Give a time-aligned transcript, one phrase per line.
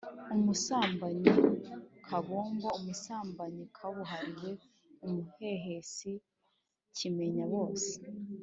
[0.35, 1.31] umusambanyi
[2.07, 4.51] kabombo: umusambanyi kabuhariwe,
[5.05, 6.11] umuhehesi
[6.95, 7.93] kimenyabose